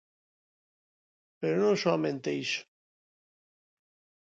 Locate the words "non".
1.63-1.75